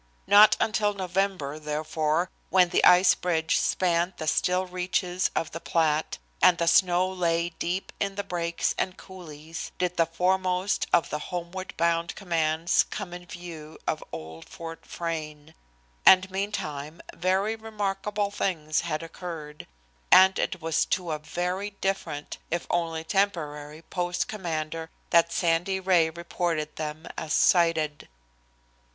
Not 0.25 0.57
until 0.59 0.93
November, 0.95 1.59
therefore, 1.59 2.31
when 2.49 2.69
the 2.69 2.83
ice 2.83 3.13
bridge 3.13 3.57
spanned 3.57 4.13
the 4.17 4.25
still 4.25 4.65
reaches 4.65 5.29
of 5.35 5.51
the 5.51 5.59
Platte, 5.59 6.17
and 6.41 6.57
the 6.57 6.67
snow 6.67 7.07
lay 7.07 7.49
deep 7.49 7.93
in 7.99 8.15
the 8.15 8.23
brakes 8.23 8.73
and 8.79 8.97
coulées, 8.97 9.69
did 9.77 9.97
the 9.97 10.07
foremost 10.07 10.87
of 10.91 11.11
the 11.11 11.19
homeward 11.29 11.75
bound 11.77 12.15
commands 12.15 12.83
come 12.89 13.13
in 13.13 13.27
view 13.27 13.77
of 13.85 14.03
old 14.11 14.49
Fort 14.49 14.87
Frayne, 14.87 15.53
and 16.03 16.31
meantime 16.31 16.99
very 17.13 17.55
remarkable 17.55 18.31
things 18.31 18.81
had 18.81 19.03
occurred, 19.03 19.67
and 20.11 20.39
it 20.39 20.59
was 20.59 20.83
to 20.85 21.11
a 21.11 21.19
very 21.19 21.75
different, 21.79 22.39
if 22.49 22.65
only 22.71 23.03
temporary, 23.03 23.83
post 23.83 24.27
commander 24.27 24.89
that 25.11 25.31
Sandy 25.31 25.79
Ray 25.79 26.09
reported 26.09 26.75
them 26.75 27.07
as 27.19 27.33
"sighted." 27.35 28.07